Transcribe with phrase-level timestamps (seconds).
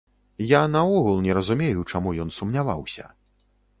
[0.51, 3.05] Я наогул не разумею чаму ён сумняваўся?